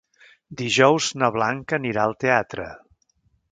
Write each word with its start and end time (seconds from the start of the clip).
Dijous 0.61 1.09
na 1.23 1.29
Blanca 1.37 1.79
anirà 1.79 2.07
al 2.09 2.19
teatre. 2.25 2.69